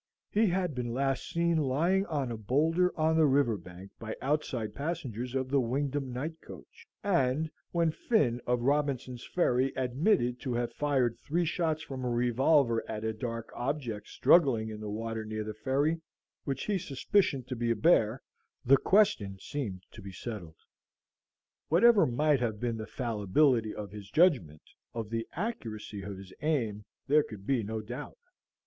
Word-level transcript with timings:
He 0.31 0.47
had 0.47 0.73
been 0.73 0.95
last 0.95 1.29
seen 1.29 1.57
lying 1.57 2.07
on 2.07 2.31
a 2.31 2.35
boulder 2.35 2.91
on 2.99 3.15
the 3.17 3.27
river 3.27 3.55
bank 3.55 3.91
by 3.99 4.15
outside 4.19 4.73
passengers 4.73 5.35
of 5.35 5.51
the 5.51 5.61
Wingdam 5.61 6.11
night 6.11 6.41
coach, 6.41 6.87
and 7.03 7.51
when 7.69 7.91
Finn 7.91 8.41
of 8.47 8.61
Robinson's 8.63 9.23
Ferry 9.27 9.71
admitted 9.75 10.39
to 10.39 10.55
have 10.55 10.73
fired 10.73 11.19
three 11.19 11.45
shots 11.45 11.83
from 11.83 12.03
a 12.03 12.09
revolver 12.09 12.83
at 12.89 13.03
a 13.03 13.13
dark 13.13 13.51
object 13.53 14.07
struggling 14.07 14.69
in 14.69 14.79
the 14.79 14.89
water 14.89 15.23
near 15.23 15.43
the 15.43 15.53
ferry, 15.53 16.01
which 16.45 16.65
he 16.65 16.79
"suspicioned" 16.79 17.47
to 17.47 17.55
be 17.55 17.69
a 17.69 17.75
bear, 17.75 18.23
the 18.65 18.77
question 18.77 19.37
seemed 19.39 19.83
to 19.91 20.01
be 20.01 20.11
settled. 20.11 20.57
Whatever 21.69 22.07
might 22.07 22.39
have 22.39 22.59
been 22.59 22.77
the 22.77 22.87
fallibility 22.87 23.75
of 23.75 23.91
his 23.91 24.09
judgment, 24.09 24.63
of 24.95 25.11
the 25.11 25.27
accuracy 25.33 26.01
of 26.01 26.17
his 26.17 26.33
aim 26.41 26.85
there 27.05 27.21
could 27.21 27.45
be 27.45 27.61
no 27.61 27.81
doubt. 27.81 28.17